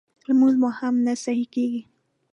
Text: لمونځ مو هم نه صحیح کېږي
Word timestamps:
لمونځ 0.27 0.55
مو 0.61 0.69
هم 0.79 0.95
نه 1.05 1.13
صحیح 1.23 1.47
کېږي 1.55 1.81